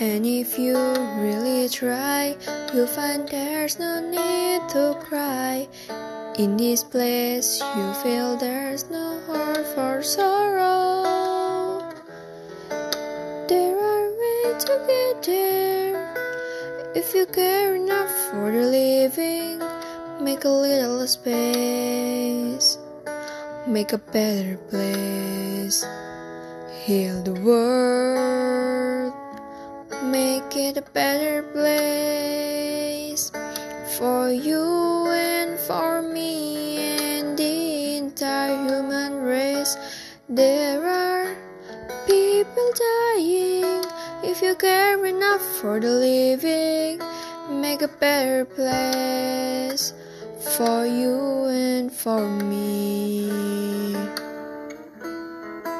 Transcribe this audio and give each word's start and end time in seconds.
And 0.00 0.24
if 0.24 0.58
you 0.58 0.76
really 1.20 1.68
try, 1.68 2.36
you'll 2.72 2.86
find 2.86 3.28
there's 3.28 3.78
no 3.78 4.00
need 4.00 4.68
to 4.70 4.96
cry. 5.00 5.68
In 6.38 6.56
this 6.56 6.84
place, 6.84 7.60
you 7.76 7.92
feel 7.94 8.36
there's 8.36 8.88
no 8.90 9.20
heart 9.26 9.66
for 9.74 10.02
sorrow. 10.02 11.82
There 13.48 13.76
are 13.76 14.08
ways 14.22 14.64
to 14.64 14.84
get 14.86 15.22
there. 15.24 16.14
If 16.94 17.14
you 17.14 17.26
care 17.26 17.74
enough 17.74 18.10
for 18.30 18.52
the 18.52 18.62
living, 18.62 19.58
make 20.20 20.44
a 20.44 20.48
little 20.48 21.06
space, 21.08 22.78
make 23.66 23.92
a 23.92 23.98
better 23.98 24.56
place, 24.70 25.84
heal 26.84 27.22
the 27.22 27.34
world, 27.42 28.27
it 30.68 30.76
a 30.76 30.82
better 30.92 31.42
place 31.54 33.32
for 33.96 34.30
you 34.30 35.06
and 35.08 35.58
for 35.60 36.02
me 36.02 36.76
and 36.76 37.38
the 37.38 37.96
entire 37.96 38.68
human 38.68 39.14
race. 39.22 39.78
There 40.28 40.86
are 40.86 41.34
people 42.06 42.70
dying. 42.76 43.82
If 44.22 44.42
you 44.42 44.54
care 44.56 45.02
enough 45.06 45.40
for 45.40 45.80
the 45.80 45.88
living, 45.88 47.00
make 47.48 47.80
a 47.80 47.88
better 47.88 48.44
place 48.44 49.94
for 50.56 50.84
you 50.84 51.46
and 51.46 51.90
for 51.90 52.28
me. 52.28 53.77